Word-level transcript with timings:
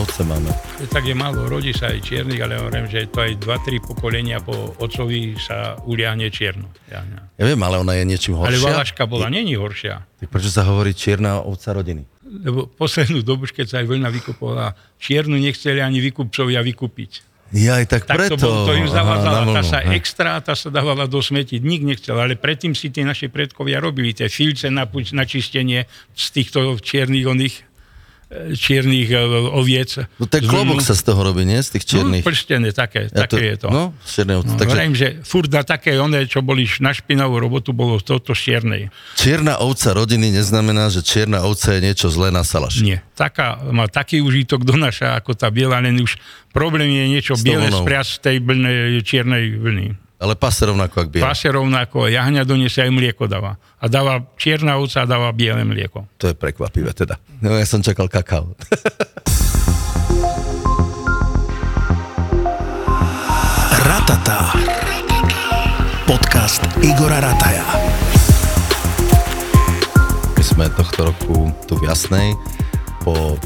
ovce 0.00 0.20
máme. 0.22 0.48
Tak 0.86 1.02
je 1.02 1.12
málo, 1.12 1.44
rodí 1.44 1.70
sa 1.70 1.88
aj 1.88 2.00
čiernych, 2.00 2.40
ale 2.40 2.56
hovorím, 2.56 2.88
že 2.88 3.06
to 3.06 3.20
aj 3.20 3.36
2-3 3.36 3.78
pokolenia 3.80 4.40
po 4.40 4.74
otcovi 4.76 5.36
sa 5.36 5.76
uliahne 5.82 6.28
čierno. 6.28 6.72
jahňa. 6.88 7.36
Ja 7.36 7.44
viem, 7.44 7.60
ale 7.60 7.76
ona 7.76 7.94
je 7.94 8.04
niečím 8.04 8.34
Ale 8.34 8.52
horšia. 8.52 8.66
valaška 8.66 9.04
bola, 9.04 9.28
není 9.28 9.54
horšia. 9.54 10.02
Tak 10.18 10.28
prečo 10.28 10.48
sa 10.48 10.64
hovorí 10.64 10.90
čierna 10.90 11.38
ovca 11.38 11.70
rodiny? 11.70 12.04
Lebo 12.24 12.64
poslednú 12.66 13.20
dobu, 13.20 13.44
keď 13.44 13.66
sa 13.66 13.76
aj 13.78 13.86
vlna 13.86 14.08
vykupovala, 14.10 14.72
čiernu 14.96 15.34
nechceli 15.34 15.78
ani 15.78 16.00
vykupcovia 16.00 16.62
vykúpiť. 16.62 17.28
Ja 17.50 17.82
aj 17.82 17.86
tak, 17.90 18.02
Tak 18.06 18.14
preto. 18.14 18.38
to, 18.38 18.46
bol, 18.46 18.62
to 18.62 18.78
im 18.78 18.86
zavádzala, 18.86 19.42
tá 19.50 19.62
sa 19.66 19.82
hej. 19.82 19.98
extra, 19.98 20.38
tá 20.38 20.54
sa 20.54 20.70
dávala 20.70 21.10
do 21.10 21.18
smeti, 21.18 21.58
nik 21.58 21.82
nechcel, 21.82 22.14
ale 22.14 22.38
predtým 22.38 22.78
si 22.78 22.94
tí 22.94 23.02
naši 23.02 23.26
predkovia 23.26 23.82
robili 23.82 24.14
tie 24.14 24.30
filce 24.30 24.70
na, 24.70 24.86
na 24.86 25.24
čistenie 25.26 25.82
z 26.14 26.26
týchto 26.30 26.78
čiernych 26.78 27.26
oných 27.26 27.54
čiernych 28.54 29.10
e, 29.10 29.18
oviec. 29.50 30.06
No 30.22 30.30
ten 30.30 30.46
klobok 30.46 30.78
sa 30.78 30.94
z 30.94 31.02
toho 31.02 31.18
robí, 31.26 31.42
nie? 31.42 31.58
Z 31.58 31.74
tých 31.78 31.84
čiernych. 31.84 32.22
No, 32.22 32.28
prstené, 32.30 32.68
také, 32.70 33.10
Ja 33.10 33.26
také 33.26 33.54
je 33.54 33.56
to. 33.66 33.68
No, 33.74 33.90
ovce. 33.90 34.22
No, 34.22 34.54
Takže 34.54 34.70
Hovorím, 34.70 34.94
že 34.94 35.08
furt 35.26 35.50
na 35.50 35.62
také 35.66 35.98
one, 35.98 36.30
čo 36.30 36.38
boli 36.38 36.62
na 36.78 36.94
špinavú 36.94 37.42
robotu, 37.42 37.74
bolo 37.74 37.98
toto 37.98 38.30
čiernej. 38.30 38.94
čierna 39.18 39.58
ovca 39.58 39.90
rodiny 39.90 40.30
neznamená, 40.30 40.94
že 40.94 41.02
čierna 41.02 41.42
ovca 41.42 41.74
je 41.74 41.80
niečo 41.82 42.06
zlé 42.06 42.30
na 42.30 42.46
salaši. 42.46 42.86
Nie. 42.86 42.98
Taká, 43.18 43.66
má 43.74 43.90
taký 43.90 44.22
užitok 44.22 44.62
donáša 44.62 45.18
ako 45.18 45.34
tá 45.34 45.50
biela, 45.50 45.82
len 45.82 45.98
už 45.98 46.14
problém 46.54 46.86
je 46.86 47.04
niečo 47.10 47.34
biele 47.34 47.66
spriať 47.74 48.06
z 48.06 48.18
tej 48.22 48.36
blnej, 48.38 49.02
čiernej 49.02 49.58
vlny. 49.58 50.09
Ale 50.20 50.36
pase 50.36 50.68
rovnako, 50.68 51.00
ak 51.00 51.08
biela. 51.08 51.32
Pase 51.32 51.48
rovnako, 51.48 52.04
jahňa 52.12 52.44
doniesie 52.44 52.84
aj 52.84 52.92
mlieko 52.92 53.24
dáva. 53.24 53.56
A 53.80 53.88
dáva 53.88 54.20
čierna 54.36 54.76
ovca 54.76 55.00
a 55.02 55.08
dáva 55.08 55.32
biele 55.32 55.64
mlieko. 55.64 56.04
To 56.20 56.28
je 56.28 56.36
prekvapivé 56.36 56.92
teda. 56.92 57.16
No, 57.40 57.56
ja 57.56 57.64
som 57.64 57.80
čakal 57.80 58.04
kakao. 58.12 58.52
Ratata. 63.80 64.52
Podcast 66.04 66.68
Igora 66.84 67.24
Rataja. 67.24 67.64
My 70.36 70.44
sme 70.44 70.68
tohto 70.76 71.16
roku 71.16 71.48
tu 71.64 71.80
v 71.80 71.88
Jasnej 71.88 72.36
po 73.00 73.40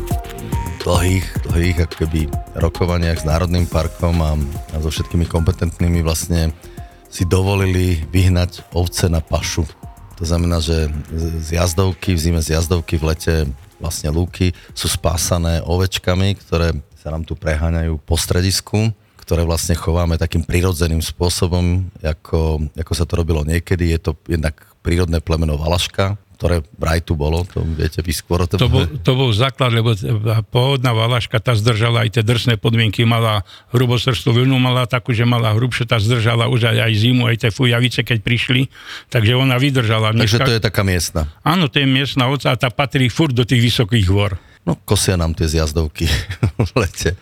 dlhých, 0.84 1.27
dlhých 1.48 1.78
ako 1.88 1.94
keby 2.04 2.20
rokovaniach 2.60 3.24
s 3.24 3.28
Národným 3.28 3.64
parkom 3.64 4.20
a, 4.20 4.36
a 4.70 4.77
so 4.84 4.92
všetkými 4.92 5.24
kompetentnými 5.24 6.04
vlastne 6.04 6.52
si 7.08 7.24
dovolili 7.24 8.04
vyhnať 8.12 8.68
ovce 8.76 9.08
na 9.08 9.24
pašu. 9.24 9.64
To 10.20 10.24
znamená, 10.28 10.60
že 10.60 10.92
z 11.41 11.58
jazdovky, 11.58 12.14
v 12.14 12.20
zime 12.20 12.41
z 12.44 12.60
jazdovky, 12.60 13.00
v 13.00 13.16
lete 13.16 13.34
vlastne 13.82 14.12
lúky 14.12 14.54
sú 14.76 14.86
spásané 14.86 15.64
ovečkami, 15.64 16.38
ktoré 16.38 16.76
sa 16.94 17.10
nám 17.10 17.26
tu 17.26 17.34
preháňajú 17.34 17.98
po 18.04 18.14
stredisku, 18.14 18.94
ktoré 19.19 19.42
vlastne 19.42 19.74
chováme 19.74 20.20
takým 20.20 20.44
prirodzeným 20.44 21.00
spôsobom, 21.00 21.88
ako, 22.04 22.70
ako 22.76 22.92
sa 22.92 23.08
to 23.08 23.16
robilo 23.16 23.41
niekedy. 23.42 23.96
Je 23.96 24.00
to 24.00 24.12
jednak 24.28 24.60
prírodné 24.84 25.19
plemeno 25.24 25.56
Valaška, 25.56 26.20
ktoré 26.34 26.66
vraj 26.77 27.00
tu 27.00 27.14
bolo, 27.14 27.46
to 27.46 27.62
viete 27.62 28.02
vy 28.02 28.10
skôr 28.10 28.42
o 28.42 28.46
tom 28.50 28.58
To 28.58 28.68
bol, 28.68 28.84
to 28.84 29.12
bol 29.14 29.30
základ, 29.30 29.70
lebo 29.70 29.94
pôvodná 30.50 30.91
valaška, 30.91 31.38
tá 31.38 31.54
zdržala 31.54 32.02
aj 32.04 32.18
tie 32.18 32.22
drsné 32.26 32.58
podmienky, 32.58 33.06
mala 33.06 33.46
hrubosrstú 33.70 34.34
vlnu, 34.34 34.58
mala 34.58 34.91
takú, 34.91 35.14
že 35.14 35.22
mala 35.22 35.54
hrubšie, 35.54 35.86
tá 35.86 36.02
zdržala 36.02 36.50
už 36.50 36.74
aj, 36.74 36.91
aj 36.91 36.92
zimu, 36.98 37.22
aj 37.30 37.36
tie 37.46 37.50
fujavice, 37.54 38.02
keď 38.02 38.18
prišli, 38.20 38.66
takže 39.08 39.32
ona 39.38 39.56
vydržala. 39.56 40.10
Takže 40.10 40.42
Dneska- 40.42 40.48
to 40.50 40.56
je 40.58 40.62
taká 40.62 40.82
miestna. 40.82 41.30
Áno, 41.46 41.70
to 41.70 41.78
je 41.78 41.86
miestna 41.86 42.26
ovca 42.26 42.50
a 42.50 42.56
tá 42.58 42.69
patrí 42.69 43.06
furt 43.06 43.32
do 43.32 43.46
tých 43.46 43.62
vysokých 43.70 44.06
hôr. 44.10 44.34
No, 44.66 44.74
kosia 44.82 45.14
nám 45.14 45.36
tie 45.38 45.47
zjazdovky 45.47 46.09
v 46.69 46.72
lete. 46.75 47.14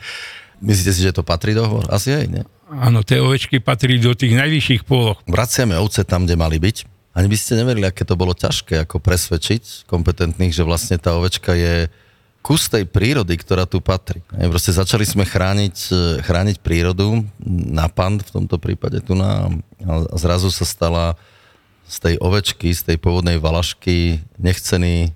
Myslíte 0.62 0.92
si, 0.94 1.02
že 1.02 1.12
to 1.12 1.26
patrí 1.26 1.58
do 1.58 1.66
hor? 1.66 1.84
Asi 1.90 2.14
aj, 2.14 2.26
nie? 2.30 2.42
Áno, 2.72 3.04
tie 3.04 3.20
ovečky 3.20 3.60
patrí 3.60 4.00
do 4.00 4.16
tých 4.16 4.32
najvyšších 4.32 4.88
pôloch. 4.88 5.20
Vraciame 5.28 5.76
ovce 5.76 6.06
tam, 6.08 6.24
kde 6.24 6.40
mali 6.40 6.56
byť. 6.56 6.88
Ani 7.12 7.28
by 7.28 7.36
ste 7.36 7.60
neverili, 7.60 7.84
aké 7.84 8.08
to 8.08 8.16
bolo 8.16 8.32
ťažké, 8.32 8.88
ako 8.88 8.96
presvedčiť 8.96 9.84
kompetentných, 9.84 10.56
že 10.56 10.64
vlastne 10.64 10.96
tá 10.96 11.12
ovečka 11.12 11.52
je 11.52 11.92
kus 12.42 12.66
tej 12.66 12.88
prírody, 12.88 13.38
ktorá 13.38 13.68
tu 13.68 13.78
patrí. 13.78 14.24
Proste 14.32 14.74
začali 14.74 15.06
sme 15.06 15.22
chrániť, 15.22 15.76
e, 15.92 15.96
chrániť 16.26 16.58
prírodu, 16.58 17.22
na 17.46 17.86
pand 17.86 18.24
v 18.24 18.32
tomto 18.34 18.58
prípade 18.58 18.98
tu 19.04 19.14
na, 19.14 19.46
a 19.86 20.18
zrazu 20.18 20.50
sa 20.50 20.66
stala 20.66 21.14
z 21.86 21.96
tej 22.02 22.14
ovečky, 22.18 22.74
z 22.74 22.82
tej 22.92 22.96
pôvodnej 22.98 23.38
valašky 23.38 24.24
nechcený 24.40 25.06
e, 25.06 25.10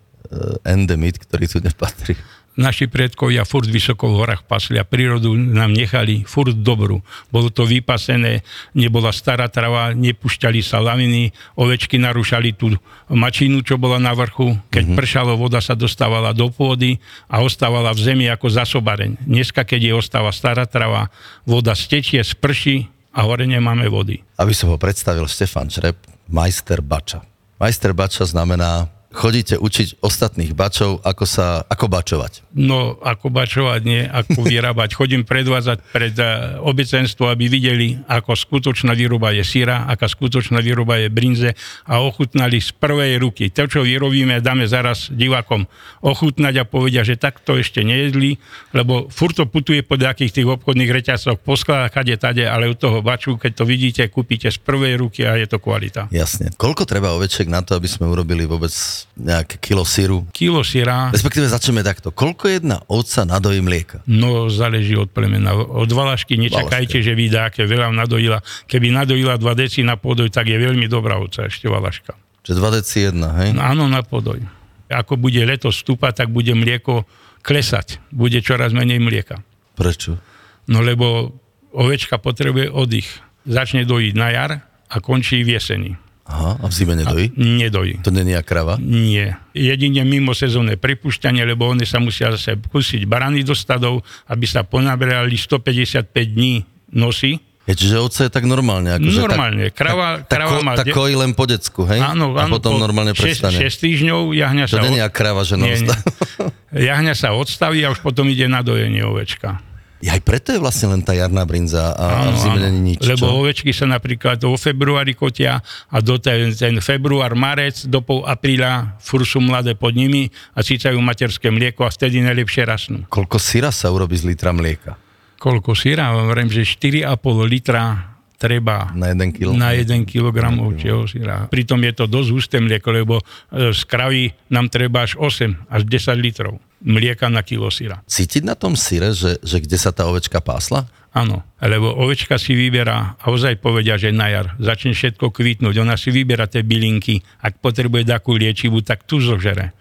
endemit, 0.63 1.19
ktorý 1.19 1.51
tu 1.51 1.59
nepatrí. 1.59 2.15
Naši 2.57 2.89
predkovia 2.89 3.45
furt 3.45 3.69
vysoko 3.69 4.09
v 4.09 4.25
horách 4.25 4.49
pasli 4.49 4.81
a 4.81 4.89
prírodu 4.89 5.37
nám 5.37 5.77
nechali 5.77 6.25
furt 6.25 6.57
dobrú. 6.57 7.05
Bolo 7.29 7.53
to 7.53 7.69
vypasené, 7.69 8.41
nebola 8.73 9.13
stará 9.13 9.53
trava, 9.53 9.93
nepúšťali 9.93 10.65
sa 10.65 10.81
laviny, 10.81 11.37
ovečky 11.61 12.01
narúšali 12.01 12.57
tú 12.57 12.73
mačinu, 13.13 13.61
čo 13.61 13.77
bola 13.77 14.01
na 14.01 14.17
vrchu. 14.17 14.57
Keď 14.73 14.83
mm-hmm. 14.89 14.99
pršalo, 14.99 15.37
voda 15.37 15.61
sa 15.61 15.77
dostávala 15.77 16.33
do 16.33 16.49
pôdy 16.49 16.97
a 17.29 17.45
ostávala 17.45 17.93
v 17.93 18.01
zemi 18.01 18.27
ako 18.33 18.49
zasobareň. 18.49 19.21
Dneska, 19.29 19.69
keď 19.69 19.93
je 19.93 19.93
ostáva 19.93 20.33
stará 20.33 20.65
trava, 20.65 21.13
voda 21.45 21.77
stečie, 21.77 22.25
sprší 22.25 22.89
a 23.13 23.29
hore 23.29 23.45
nemáme 23.45 23.85
vody. 23.93 24.25
Aby 24.41 24.57
som 24.57 24.73
ho 24.73 24.81
predstavil, 24.81 25.29
Štefan 25.29 25.69
Črep, 25.69 26.01
majster 26.33 26.81
bača. 26.81 27.21
Majster 27.61 27.93
bača 27.93 28.25
znamená, 28.25 28.89
chodíte 29.15 29.57
učiť 29.57 30.03
ostatných 30.05 30.53
bačov, 30.53 31.01
ako 31.01 31.25
sa, 31.25 31.63
ako 31.67 31.87
bačovať. 31.89 32.47
No, 32.57 32.99
ako 33.01 33.33
bačovať, 33.33 33.81
nie, 33.85 34.03
ako 34.05 34.45
vyrábať. 34.45 34.97
Chodím 34.97 35.23
predvádzať 35.25 35.79
pred 35.93 36.15
eh, 36.19 36.61
obecenstvo, 36.61 37.31
aby 37.31 37.47
videli, 37.47 37.97
ako 38.09 38.37
skutočná 38.37 38.93
výroba 38.93 39.33
je 39.33 39.45
syra, 39.47 39.87
aká 39.87 40.11
skutočná 40.11 40.59
výroba 40.61 41.01
je 41.01 41.09
brinze 41.09 41.51
a 41.87 42.03
ochutnali 42.03 42.59
z 42.59 42.75
prvej 42.77 43.21
ruky. 43.23 43.49
To, 43.53 43.69
čo 43.69 43.81
vyrobíme, 43.87 44.41
dáme 44.45 44.69
zaraz 44.69 45.09
divákom 45.13 45.69
ochutnať 46.03 46.55
a 46.63 46.69
povedia, 46.69 47.07
že 47.07 47.21
takto 47.21 47.57
ešte 47.57 47.83
nejedli, 47.87 48.37
lebo 48.77 49.09
furt 49.13 49.37
to 49.37 49.45
putuje 49.49 49.85
po 49.85 50.01
nejakých 50.01 50.43
tých 50.43 50.49
obchodných 50.49 50.91
reťazcoch, 50.93 51.41
po 51.41 51.57
skladách, 51.57 51.93
kade, 51.93 52.17
tade, 52.17 52.45
ale 52.49 52.73
u 52.73 52.77
toho 52.77 53.05
baču, 53.05 53.37
keď 53.37 53.53
to 53.53 53.65
vidíte, 53.69 54.03
kúpite 54.09 54.49
z 54.49 54.59
prvej 54.61 54.97
ruky 54.97 55.29
a 55.29 55.37
je 55.37 55.47
to 55.49 55.61
kvalita. 55.61 56.09
Jasne. 56.09 56.53
Koľko 56.57 56.89
treba 56.89 57.13
ovečiek 57.13 57.49
na 57.49 57.61
to, 57.61 57.77
aby 57.77 57.89
sme 57.89 58.09
urobili 58.09 58.49
vôbec 58.49 58.73
nejaké 59.17 59.57
kilo 59.57 59.87
síru? 59.87 60.29
Kilo 60.35 60.61
syra, 60.61 61.09
Respektíve 61.09 61.49
začneme 61.49 61.81
takto. 61.81 62.13
Koľko 62.13 62.53
jedna 62.53 62.85
ovca 62.91 63.25
nadojí 63.25 63.65
mlieka? 63.65 64.05
No, 64.05 64.53
záleží 64.53 64.93
od 64.99 65.09
plemena. 65.09 65.57
Od 65.57 65.89
valašky 65.89 66.37
nečakajte, 66.37 67.01
že 67.01 67.17
vy 67.17 67.33
dáke 67.33 67.65
veľa 67.65 67.95
nadojila. 67.97 68.45
Keby 68.69 68.93
nadojila 68.93 69.41
2 69.41 69.47
deci 69.57 69.81
na 69.81 69.97
podoj, 69.97 70.29
tak 70.29 70.53
je 70.53 70.61
veľmi 70.61 70.85
dobrá 70.91 71.17
ovca 71.17 71.49
ešte 71.49 71.71
valaška. 71.71 72.13
Že 72.45 72.53
2 72.61 72.77
deci 72.77 72.97
jedna, 73.09 73.29
hej? 73.41 73.57
No, 73.57 73.65
áno, 73.65 73.85
na 73.89 74.05
podoj. 74.05 74.45
Ako 74.87 75.19
bude 75.19 75.41
leto 75.43 75.73
stúpať, 75.73 76.25
tak 76.25 76.29
bude 76.31 76.53
mlieko 76.53 77.09
klesať. 77.41 77.99
Bude 78.13 78.39
čoraz 78.45 78.77
menej 78.77 79.01
mlieka. 79.01 79.41
Prečo? 79.75 80.21
No 80.69 80.85
lebo 80.85 81.35
ovečka 81.73 82.21
potrebuje 82.21 82.71
oddych. 82.71 83.09
Začne 83.47 83.87
dojiť 83.87 84.15
na 84.19 84.29
jar 84.35 84.53
a 84.91 84.97
končí 84.99 85.43
v 85.43 85.59
jeseni. 85.59 85.95
Aha, 86.27 86.59
a 86.59 86.67
v 86.67 86.73
zime 86.75 86.99
nedojí? 86.99 87.31
Nedojí. 87.39 88.03
To 88.03 88.11
není 88.11 88.35
krava? 88.43 88.75
Nie. 88.83 89.39
Jedine 89.55 90.03
mimo 90.03 90.35
sezónne 90.35 90.75
pripúšťanie, 90.75 91.47
lebo 91.47 91.71
oni 91.71 91.87
sa 91.87 92.03
musia 92.03 92.35
zase 92.35 92.59
pustiť 92.59 93.07
barany 93.07 93.47
do 93.47 93.55
stadov, 93.55 94.03
aby 94.27 94.43
sa 94.43 94.67
ponaberali 94.67 95.39
155 95.39 96.11
dní 96.11 96.67
nosy. 96.91 97.39
Je, 97.67 97.75
čiže 97.75 97.99
ovca 97.99 98.27
je 98.27 98.31
tak 98.31 98.47
normálne. 98.47 98.95
Akože 98.95 99.19
Normálne. 99.23 99.71
Tak, 99.71 99.75
Krava- 99.75 100.19
tak, 100.23 100.39
krava 100.39 100.59
má 100.63 100.75
tak 100.79 100.87
kojí 100.95 101.19
len 101.19 101.35
po 101.35 101.51
decku, 101.51 101.83
hej? 101.91 101.99
Áno, 101.99 102.31
a 102.39 102.47
áno. 102.47 102.59
potom 102.59 102.79
po 102.79 102.83
normálne 102.83 103.11
prestane. 103.11 103.59
6 103.59 103.83
týždňov 103.83 104.35
jahňa 104.39 104.65
To 104.71 104.79
sa... 104.79 104.83
není 104.87 105.03
od- 105.03 105.11
krava, 105.11 105.43
že 105.43 105.59
Nie, 105.59 105.83
nie. 105.83 105.91
Jahňa 106.91 107.15
sa 107.19 107.35
odstaví 107.35 107.83
a 107.83 107.91
už 107.91 108.03
potom 108.07 108.27
ide 108.31 108.47
na 108.47 108.63
dojenie 108.63 109.03
ovečka. 109.03 109.59
Aj 110.05 110.21
preto 110.21 110.53
je 110.53 110.61
vlastne 110.61 110.93
len 110.93 111.01
tá 111.01 111.17
jarná 111.17 111.49
brinza 111.49 111.97
a, 111.97 112.29
v 112.29 112.37
zime 112.37 112.61
není 112.69 112.81
nič. 112.95 113.01
Lebo 113.01 113.33
čo? 113.33 113.37
ovečky 113.41 113.73
sa 113.73 113.89
napríklad 113.89 114.37
vo 114.45 114.61
februári 114.61 115.17
kotia 115.17 115.65
a 115.89 115.97
do 116.05 116.21
ten, 116.21 116.53
ten 116.53 116.77
február, 116.85 117.33
marec, 117.33 117.89
do 117.89 118.05
pol 118.05 118.21
apríla 118.29 119.01
fur 119.01 119.25
sú 119.25 119.41
mladé 119.41 119.73
pod 119.73 119.97
nimi 119.97 120.29
a 120.53 120.61
cícajú 120.61 121.01
materské 121.01 121.49
mlieko 121.49 121.89
a 121.89 121.91
vtedy 121.91 122.21
najlepšie 122.21 122.63
rasnú. 122.69 122.99
Koľko 123.09 123.41
syra 123.41 123.73
sa 123.73 123.89
urobí 123.89 124.21
z 124.21 124.29
litra 124.29 124.53
mlieka? 124.53 125.01
Koľko 125.41 125.73
syra? 125.73 126.13
Hovorím, 126.17 126.49
že 126.53 126.65
4,5 126.65 127.13
litra 127.49 128.16
treba 128.37 128.93
Na 128.93 129.13
1 129.13 129.33
kilo? 129.33 129.57
na 129.57 129.73
1 129.73 130.05
kg 130.05 130.37
ovčieho 130.61 131.09
syra. 131.09 131.49
Pritom 131.49 131.81
je 131.83 131.93
to 131.97 132.05
dosť 132.05 132.29
husté 132.33 132.57
mlieko, 132.61 132.89
lebo 132.93 133.15
e, 133.21 133.73
z 133.73 133.81
kravy 133.89 134.31
nám 134.53 134.69
treba 134.69 135.09
až 135.09 135.17
8 135.19 135.73
až 135.73 135.83
10 135.85 136.17
litrov 136.21 136.61
mlieka 136.85 137.33
na 137.33 137.41
kilo 137.41 137.73
syra. 137.73 138.05
Cítiť 138.05 138.45
na 138.45 138.53
tom 138.53 138.77
syre, 138.77 139.17
že, 139.17 139.41
že 139.41 139.59
kde 139.65 139.81
sa 139.81 139.91
tá 139.91 140.05
ovečka 140.07 140.39
pásla? 140.45 140.85
Áno, 141.17 141.41
lebo 141.65 141.97
ovečka 141.97 142.37
si 142.37 142.53
vyberá, 142.53 143.17
a 143.17 143.25
ozaj 143.33 143.57
povedia, 143.65 143.97
že 143.97 144.13
na 144.13 144.29
jar 144.29 144.53
začne 144.61 144.93
všetko 144.93 145.33
kvitnúť, 145.33 145.81
ona 145.81 145.97
si 145.97 146.13
vyberá 146.13 146.45
tie 146.45 146.61
bylinky, 146.61 147.25
ak 147.41 147.65
potrebuje 147.65 148.05
takú 148.05 148.37
liečivu, 148.37 148.85
tak 148.85 149.09
tu 149.09 149.25
zožere. 149.25 149.73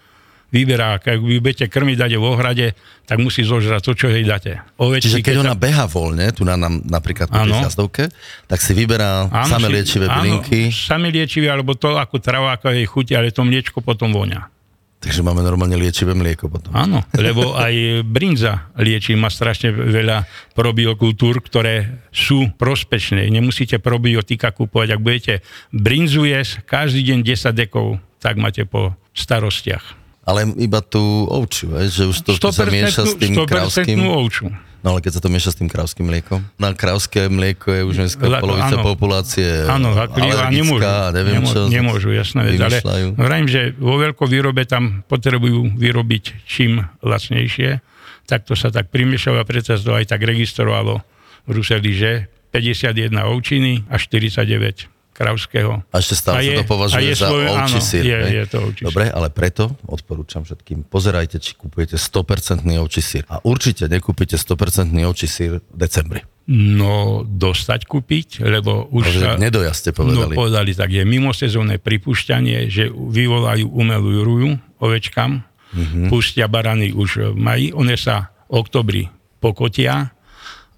Vyberá. 0.56 0.96
Keď 0.98 1.16
vy 1.18 1.38
budete 1.38 1.66
krmiť 1.68 1.98
dať 2.00 2.12
v 2.14 2.24
ohrade, 2.24 2.68
tak 3.04 3.20
musí 3.20 3.44
zožrať 3.44 3.82
to, 3.82 3.92
čo 3.94 4.08
jej 4.08 4.24
dáte. 4.24 4.64
Ovečky, 4.76 5.12
Čiže 5.12 5.20
keď 5.22 5.36
ona 5.42 5.52
sa- 5.52 5.60
beha 5.60 5.86
voľne, 5.86 6.32
tu 6.32 6.42
na 6.42 6.56
nám 6.56 6.80
napríklad 6.82 7.28
po 7.28 7.36
Áno. 7.38 7.60
jazdovke, 7.60 8.08
tak 8.46 8.58
si 8.58 8.72
vyberá 8.72 9.28
samé 9.44 9.68
si- 9.68 9.74
liečivé 9.76 10.06
áno, 10.06 10.16
bylinky, 10.40 10.72
Same 10.72 11.10
liečivé, 11.10 11.48
alebo 11.48 11.74
to 11.74 11.94
ako 11.94 12.18
trava, 12.18 12.56
ako 12.56 12.72
jej 12.72 12.86
chuti, 12.86 13.12
ale 13.12 13.30
to 13.30 13.44
mliečko 13.44 13.80
potom 13.80 14.10
vonia. 14.10 14.48
takže 14.96 15.22
máme 15.22 15.40
normálne 15.40 15.78
liečivé 15.78 16.12
mlieko 16.12 16.50
potom. 16.50 16.74
Áno, 16.74 17.06
lebo 17.14 17.54
aj 17.62 18.02
brinza 18.02 18.74
liečí, 18.74 19.14
má 19.14 19.30
strašne 19.30 19.70
veľa 19.70 20.26
probiokultúr, 20.58 21.46
ktoré 21.46 21.76
sú 22.10 22.50
prospešné. 22.52 23.30
Nemusíte 23.30 23.78
probiotika 23.78 24.50
kúpovať. 24.50 24.88
Ak 24.90 25.00
budete 25.00 25.34
brinzu 25.70 26.26
jesť 26.26 26.66
každý 26.66 27.06
deň 27.06 27.20
10 27.22 27.54
dekov, 27.54 28.02
tak 28.18 28.36
máte 28.36 28.66
po 28.66 28.98
starostiach. 29.14 30.05
Ale 30.26 30.50
iba 30.58 30.82
tú 30.82 31.30
ovčiu, 31.30 31.78
vieš, 31.78 32.02
že 32.02 32.04
už 32.10 32.16
to 32.42 32.50
sa 32.50 32.66
mieša 32.66 33.06
s 33.06 33.14
tým 33.14 33.38
100% 33.38 33.46
krávským. 33.46 33.98
ovču. 34.02 34.50
No 34.82 34.94
ale 34.94 35.02
keď 35.02 35.18
sa 35.18 35.22
to 35.22 35.30
mieša 35.34 35.50
s 35.54 35.58
tým 35.58 35.70
krávským 35.70 36.06
mliekom. 36.06 36.46
Na 36.62 36.70
krávské 36.74 37.26
mlieko 37.26 37.74
je 37.74 37.82
už 37.90 37.96
dneska 38.06 38.22
Lako, 38.30 38.46
polovica 38.46 38.78
áno. 38.78 38.86
populácie 38.86 39.50
Áno, 39.66 39.98
zakrýva, 39.98 40.50
nemôžu. 40.54 40.82
alergická, 40.82 40.94
neviem 41.10 41.34
nemôžu, 41.42 41.54
čo. 41.54 41.62
nemôžu, 41.74 42.10
jasné. 42.14 42.42
Ale 42.54 42.78
vrajím, 43.18 43.48
že 43.50 43.62
vo 43.82 43.98
veľkovýrobe 43.98 44.62
tam 44.70 45.02
potrebujú 45.10 45.74
vyrobiť 45.74 46.46
čím 46.46 46.86
lacnejšie, 47.02 47.82
tak 48.30 48.46
to 48.46 48.54
sa 48.54 48.70
tak 48.70 48.94
primiešalo 48.94 49.42
a 49.42 49.46
preto 49.46 49.74
sa 49.74 49.82
to 49.82 49.94
aj 49.98 50.06
tak 50.06 50.22
registrovalo 50.22 51.02
v 51.46 51.48
Bruseli, 51.50 51.94
že 51.94 52.12
51 52.54 53.14
ovčiny 53.14 53.90
a 53.90 53.98
49 53.98 54.95
kravského. 55.16 55.80
A 55.88 55.96
ešte 55.96 56.14
stále 56.14 56.38
A 56.38 56.42
sa 56.42 56.46
je- 56.46 56.58
to 56.58 56.66
považuje 56.68 57.02
je 57.02 57.16
za 57.16 57.26
svoj- 57.26 57.48
ovčí 57.50 57.80
sír. 57.80 58.04
je- 58.04 58.28
je 58.36 58.46
to 58.46 58.58
ovčí. 58.62 58.82
Dobre, 58.84 59.08
ale 59.08 59.28
preto 59.30 59.64
odporúčam 59.86 60.44
všetkým, 60.44 60.84
pozerajte, 60.84 61.40
či 61.40 61.56
kupujete 61.56 61.96
100% 61.96 62.76
ovčí 62.76 63.00
sír. 63.00 63.24
A 63.26 63.40
určite 63.42 63.88
nekúpite 63.88 64.36
100% 64.36 65.00
ovčí 65.02 65.26
sír 65.26 65.58
v 65.58 65.74
decembri. 65.74 66.20
No, 66.46 66.94
dostať 67.24 67.88
kúpiť, 67.88 68.46
lebo 68.46 68.86
už 68.88 69.04
Pretože 69.10 69.26
sa... 69.26 69.40
nedoja 69.40 69.72
ste 69.72 69.90
No, 69.90 69.98
povedali. 69.98 70.34
povedali 70.36 70.72
tak, 70.72 70.92
je 70.92 71.02
mimosezónne 71.02 71.80
pripúšťanie, 71.80 72.70
že 72.70 72.92
vyvolajú 72.92 73.66
umelú 73.66 74.22
rúju 74.22 74.52
ovečkám, 74.78 75.32
Mhm. 75.32 75.74
mm-hmm. 75.74 76.08
pustia 76.08 76.46
barany 76.46 76.92
už 76.92 77.32
v 77.32 77.40
maji, 77.40 77.68
one 77.72 77.96
sa 77.96 78.30
v 78.46 78.62
oktobri 78.62 79.04
pokotia 79.40 80.14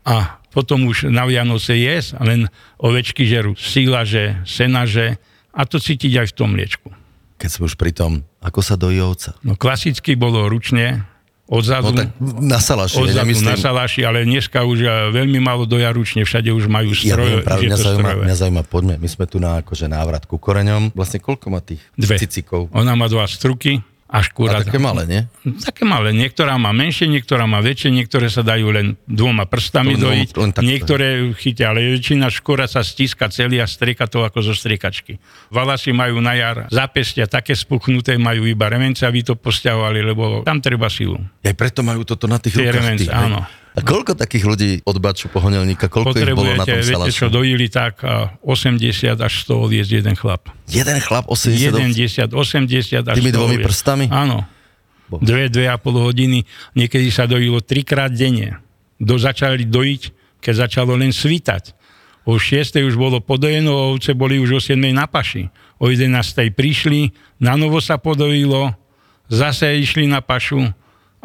a 0.01 0.39
potom 0.57 0.89
už 0.89 1.13
na 1.13 1.29
Vianoce 1.29 1.77
jesť, 1.77 2.17
len 2.25 2.49
ovečky 2.81 3.29
žerú 3.29 3.53
sílaže, 3.53 4.41
senaže 4.41 5.21
a 5.53 5.61
to 5.69 5.77
cítiť 5.77 6.25
aj 6.25 6.27
v 6.29 6.33
tom 6.33 6.57
mliečku. 6.57 6.89
Keď 7.37 7.49
sme 7.53 7.69
už 7.69 7.77
pri 7.77 7.93
tom, 7.93 8.25
ako 8.41 8.65
sa 8.65 8.73
dojí 8.73 8.97
ovca. 8.97 9.37
No 9.45 9.53
klasicky 9.53 10.17
bolo 10.17 10.49
ručne, 10.49 11.05
No 11.47 11.63
odzadu, 11.63 11.95
tak 11.95 12.11
na 12.19 12.59
salaši, 12.59 12.99
ja 12.99 13.03
odzadu 13.07 13.23
nemyslím, 13.23 13.47
na 13.47 13.55
saláši, 13.55 14.03
ale 14.03 14.27
dneska 14.27 14.67
už 14.67 14.83
eh, 14.83 14.91
veľmi 15.15 15.39
málo 15.39 15.63
doja 15.63 15.95
ručne, 15.95 16.27
všade 16.27 16.51
už 16.51 16.67
majú 16.67 16.91
ja 16.91 17.15
stroje, 17.15 17.39
viem, 17.39 17.45
práve, 17.45 17.61
že 17.63 17.67
mňa 17.71 17.77
zaujíma, 17.79 17.95
strojové. 18.03 18.23
mňa 18.27 18.35
zaujíma, 18.35 18.63
poďme, 18.67 18.93
my 18.99 19.07
sme 19.07 19.25
tu 19.31 19.37
na 19.39 19.51
akože 19.63 19.85
návrat 19.87 20.27
ku 20.27 20.35
koreňom. 20.35 20.91
Vlastne 20.91 21.23
koľko 21.23 21.47
má 21.47 21.63
tých 21.63 21.79
Dve. 21.95 22.19
cicikov? 22.19 22.67
Ona 22.75 22.99
má 22.99 23.07
dva 23.07 23.23
struky 23.31 23.79
A 24.07 24.19
a 24.19 24.23
škúra. 24.23 24.63
také 24.63 24.79
malé, 24.79 25.03
nie? 25.03 25.21
Také 25.59 25.83
malé. 25.83 26.09
Niektorá 26.11 26.55
má 26.55 26.71
menšie, 26.71 27.05
niektorá 27.05 27.43
má 27.43 27.59
väčšie, 27.59 27.91
niektoré 27.91 28.27
sa 28.27 28.39
dajú 28.39 28.71
len 28.71 28.95
dvoma 29.03 29.43
prstami 29.43 29.93
To 29.93 30.07
dojiť, 30.07 30.29
len 30.33 30.49
takto. 30.49 30.63
niektoré 30.63 31.07
chytia, 31.33 31.69
ale 31.69 31.91
väčšina 31.91 32.31
škôra 32.31 32.65
sa 32.65 32.81
stíska 32.81 33.27
celý 33.27 33.59
a 33.59 33.67
strieka 33.67 34.07
to 34.07 34.23
ako 34.23 34.39
zo 34.41 34.53
striekačky. 34.53 35.19
Valasi 35.49 35.91
majú 35.91 36.17
na 36.17 36.33
jar 36.33 36.65
zápestia 36.69 37.27
také 37.27 37.51
spuchnuté, 37.51 38.15
majú 38.15 38.43
iba 38.43 38.65
remence, 38.65 39.03
aby 39.03 39.21
to 39.21 39.35
posťahovali, 39.35 39.99
lebo 40.01 40.23
tam 40.41 40.63
treba 40.63 40.87
silu. 40.87 41.19
Aj 41.43 41.51
preto 41.51 41.83
majú 41.83 42.01
toto 42.01 42.25
na 42.25 42.39
tých 42.39 42.55
Tie 42.55 42.63
rukách. 42.63 42.77
remence, 42.79 43.07
áno. 43.07 43.43
A 43.77 43.85
koľko 43.85 44.17
takých 44.17 44.45
ľudí 44.49 44.71
od 44.89 44.97
baču 44.97 45.29
pohoňelníka, 45.29 45.85
koľko 45.85 46.17
ich 46.17 46.33
bolo 46.33 46.49
na 46.57 46.65
tom 46.65 46.81
Potrebujete, 46.81 46.97
viete 46.97 47.11
čo, 47.13 47.29
dojili 47.29 47.69
tak 47.69 48.01
a 48.01 48.33
80 48.41 49.13
až 49.13 49.33
100 49.45 49.53
oviec 49.53 49.85
jeden 49.85 50.17
chlap. 50.17 50.49
Jeden 50.65 50.97
chlap 50.97 51.29
80 51.29 51.77
ovcí. 51.77 52.09
70, 52.09 52.33
80 52.33 53.05
až 53.05 53.15
Tými 53.21 53.29
100 53.29 53.37
dvomi 53.37 53.57
prstami? 53.61 54.05
Áno. 54.09 54.49
Boh. 55.13 55.21
Dve, 55.21 55.53
dve 55.53 55.69
a 55.69 55.77
pol 55.77 55.93
hodiny. 55.93 56.49
Niekedy 56.73 57.13
sa 57.13 57.29
dojilo 57.29 57.61
trikrát 57.61 58.09
denne. 58.09 58.57
Do 58.97 59.21
začali 59.21 59.69
dojiť, 59.69 60.01
keď 60.41 60.53
začalo 60.67 60.97
len 60.97 61.13
svítať. 61.13 61.77
O 62.25 62.41
6. 62.41 62.81
už 62.81 62.97
bolo 62.97 63.21
podojeno, 63.21 63.93
ovce 63.93 64.17
boli 64.17 64.41
už 64.41 64.57
o 64.57 64.59
7. 64.59 64.73
na 64.89 65.05
paši. 65.05 65.53
O 65.77 65.93
11. 65.93 66.17
prišli, 66.49 67.13
na 67.37 67.53
novo 67.53 67.77
sa 67.77 68.01
podojilo, 68.01 68.73
zase 69.29 69.79
išli 69.79 70.09
na 70.09 70.19
pašu 70.25 70.73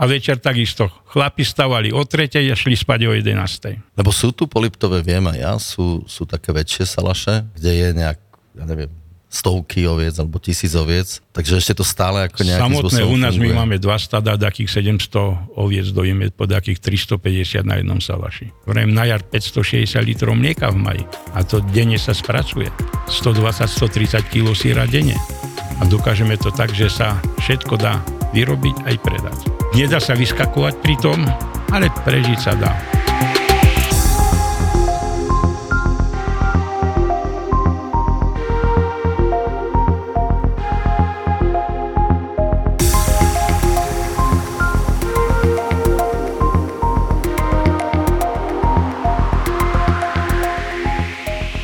a 0.03 0.05
večer 0.11 0.43
takisto. 0.43 0.91
Chlapi 1.15 1.47
stavali 1.47 1.95
o 1.95 2.03
3. 2.03 2.51
a 2.51 2.55
šli 2.59 2.75
spať 2.75 3.07
o 3.07 3.15
11. 3.15 3.95
Lebo 3.95 4.11
sú 4.11 4.35
tu 4.35 4.51
poliptové, 4.51 4.99
viem 5.07 5.23
aj 5.31 5.39
ja, 5.39 5.55
sú, 5.63 6.03
sú 6.11 6.27
také 6.27 6.51
väčšie 6.51 6.91
salaše, 6.91 7.47
kde 7.55 7.71
je 7.71 7.89
nejak, 7.95 8.19
ja 8.59 8.65
neviem, 8.67 8.91
stovky 9.33 9.89
oviec 9.89 10.13
alebo 10.21 10.37
tisíc 10.37 10.77
oviec, 10.77 11.25
takže 11.33 11.57
ešte 11.57 11.81
to 11.81 11.85
stále 11.89 12.29
ako 12.29 12.45
nejakým 12.45 12.69
Samotné 12.69 13.01
u 13.09 13.17
nás 13.17 13.33
funguje. 13.33 13.49
my 13.49 13.65
máme 13.65 13.77
dva 13.81 13.97
stada, 13.97 14.37
takých 14.37 14.85
700 14.85 15.57
oviec 15.57 15.89
dojíme 15.89 16.37
po 16.37 16.45
takých 16.45 16.85
350 16.85 17.65
na 17.65 17.81
jednom 17.81 17.97
salaši. 17.97 18.53
Vrem 18.69 18.93
na 18.93 19.09
jar 19.09 19.25
560 19.25 19.89
litrov 20.05 20.37
mlieka 20.37 20.69
v 20.69 20.79
maji 20.85 21.05
a 21.33 21.41
to 21.49 21.65
denne 21.73 21.97
sa 21.97 22.13
spracuje. 22.13 22.69
120-130 23.09 24.29
kg 24.29 24.53
síra 24.53 24.85
denne. 24.85 25.17
A 25.81 25.89
dokážeme 25.89 26.37
to 26.37 26.53
tak, 26.53 26.69
že 26.77 26.93
sa 26.93 27.17
všetko 27.41 27.81
dá 27.81 28.05
vyrobiť 28.37 28.85
aj 28.85 28.97
predať. 29.01 29.62
Nedá 29.73 29.99
sa 29.99 30.13
vyskakovať 30.13 30.75
pri 30.85 30.95
tom, 31.01 31.19
ale 31.73 31.89
prežiť 32.05 32.39
sa 32.39 32.53
dá. 32.53 32.73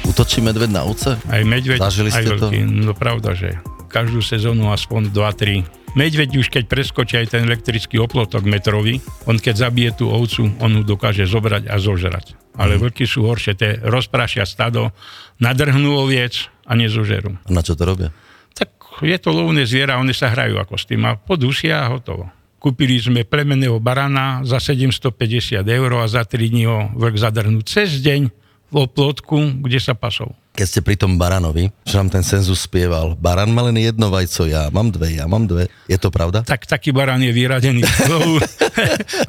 Útočí 0.08 0.40
medved 0.40 0.72
na 0.72 0.82
ovce? 0.88 1.20
Aj 1.28 1.42
medveď, 1.44 1.78
Zažili 1.78 2.10
aj 2.10 2.22
ste 2.24 2.30
to? 2.34 2.48
veľký. 2.48 2.58
No 2.64 2.92
pravda, 2.96 3.36
že 3.36 3.60
každú 3.92 4.24
sezónu 4.24 4.72
aspoň 4.72 5.12
2-3. 5.12 5.62
Medveď 5.98 6.38
už 6.38 6.46
keď 6.46 6.70
preskočí 6.70 7.18
aj 7.18 7.34
ten 7.34 7.42
elektrický 7.42 7.98
oplotok 7.98 8.46
metrový, 8.46 9.02
on 9.26 9.34
keď 9.34 9.66
zabije 9.66 9.90
tú 9.98 10.06
ovcu, 10.14 10.46
on 10.62 10.70
ju 10.78 10.82
dokáže 10.86 11.26
zobrať 11.26 11.66
a 11.66 11.74
zožrať. 11.82 12.38
Ale 12.54 12.78
Mhm. 12.78 12.80
vlky 12.86 13.02
sú 13.02 13.26
horšie, 13.26 13.58
tie 13.58 13.82
rozprašia 13.82 14.46
stado, 14.46 14.94
nadrhnú 15.42 15.98
oviec 15.98 16.46
a 16.62 16.78
nezožerú. 16.78 17.34
A 17.42 17.50
na 17.50 17.66
čo 17.66 17.74
to 17.74 17.82
robia? 17.82 18.14
Tak 18.54 19.02
je 19.02 19.18
to 19.18 19.34
lovné 19.34 19.66
zviera, 19.66 19.98
oni 19.98 20.14
sa 20.14 20.30
hrajú 20.30 20.62
ako 20.62 20.78
s 20.78 20.86
tým 20.86 21.02
a 21.02 21.18
podusia 21.18 21.82
a 21.82 21.90
hotovo. 21.90 22.30
Kúpili 22.62 22.98
sme 22.98 23.26
plemeného 23.26 23.78
barana 23.82 24.42
za 24.46 24.62
750 24.62 25.66
eur 25.66 25.90
a 25.98 26.06
za 26.06 26.22
3 26.22 26.50
dní 26.50 26.66
ho 26.66 26.90
vlk 26.94 27.14
zadrhnú 27.18 27.62
cez 27.66 28.02
deň 28.02 28.30
v 28.70 28.74
oplotku, 28.74 29.62
kde 29.66 29.78
sa 29.82 29.94
pasol. 29.98 30.34
Keď 30.58 30.66
ste 30.66 30.82
pri 30.82 30.98
tom 30.98 31.22
baranovi, 31.22 31.70
že 31.86 31.94
nám 32.02 32.10
ten 32.10 32.26
senzus 32.26 32.66
spieval, 32.66 33.14
baran 33.14 33.54
má 33.54 33.62
len 33.70 33.78
jedno 33.78 34.10
vajco, 34.10 34.42
ja 34.50 34.66
mám 34.74 34.90
dve, 34.90 35.14
ja 35.14 35.30
mám 35.30 35.46
dve. 35.46 35.70
Je 35.86 35.94
to 35.94 36.10
pravda? 36.10 36.42
tak 36.42 36.66
taký 36.66 36.90
barán 36.90 37.22
je 37.22 37.30
vyradený 37.30 37.86
z 37.86 38.02
lovu. 38.10 38.42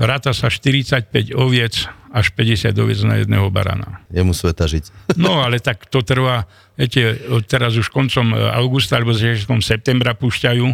Ráta 0.01 0.33
sa 0.33 0.49
45 0.49 1.37
oviec 1.37 1.85
až 2.09 2.33
50 2.33 2.73
oviec 2.81 3.05
na 3.05 3.21
jedného 3.21 3.45
barana. 3.53 4.01
Je 4.09 4.25
mu 4.25 4.33
sveta 4.33 4.65
žiť. 4.65 4.89
No 5.21 5.45
ale 5.45 5.61
tak 5.61 5.85
to 5.93 6.01
trvá, 6.01 6.49
viete, 6.73 7.21
teraz 7.45 7.77
už 7.77 7.93
koncom 7.93 8.33
e, 8.33 8.49
augusta 8.57 8.97
alebo 8.97 9.13
začiatkom 9.13 9.61
septembra 9.61 10.17
púšťajú 10.17 10.65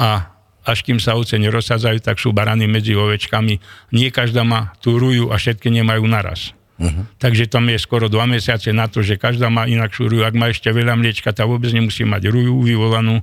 a 0.00 0.32
až 0.64 0.78
kým 0.88 0.96
sa 1.02 1.20
ovce 1.20 1.36
nerozsadzajú, 1.36 2.00
tak 2.00 2.16
sú 2.16 2.32
barany 2.32 2.64
medzi 2.64 2.96
ovečkami. 2.96 3.60
Nie 3.92 4.08
každá 4.08 4.40
má 4.40 4.72
tú 4.80 4.96
ruju 4.96 5.28
a 5.28 5.36
všetky 5.36 5.68
nemajú 5.68 6.06
naraz. 6.08 6.56
Uh-huh. 6.80 7.04
Takže 7.20 7.46
tam 7.46 7.68
je 7.68 7.76
skoro 7.76 8.08
dva 8.08 8.24
mesiace 8.24 8.72
na 8.72 8.88
to, 8.88 9.04
že 9.04 9.20
každá 9.20 9.52
má 9.52 9.68
inakšiu 9.68 10.08
ruju. 10.08 10.22
Ak 10.24 10.34
má 10.34 10.48
ešte 10.48 10.72
veľa 10.72 10.96
mliečka, 10.96 11.30
tá 11.30 11.44
vôbec 11.44 11.68
nemusí 11.70 12.02
mať 12.02 12.32
ruju 12.32 12.64
vyvolanú. 12.64 13.20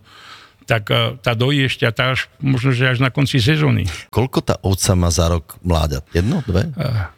Tak 0.69 0.83
e, 0.93 1.17
tá 1.17 1.33
dojí 1.33 1.65
ešte 1.65 1.81
a 1.81 1.89
tá 1.89 2.13
až, 2.13 2.29
možno, 2.37 2.77
že 2.77 2.85
až 2.85 3.01
na 3.01 3.09
konci 3.09 3.41
sezóny. 3.41 3.89
Koľko 4.13 4.45
tá 4.45 4.55
ovca 4.61 4.93
má 4.93 5.09
za 5.09 5.25
rok 5.25 5.57
mláďat? 5.65 6.05
Jedno, 6.13 6.45
dve? 6.45 6.69